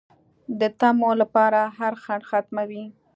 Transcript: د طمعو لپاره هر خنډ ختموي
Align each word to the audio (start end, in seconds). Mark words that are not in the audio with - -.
د 0.59 0.61
طمعو 0.79 1.11
لپاره 1.21 1.59
هر 1.77 1.93
خنډ 2.03 2.23
ختموي 2.29 2.83